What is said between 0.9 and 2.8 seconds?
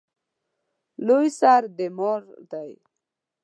لوی سر د مار دی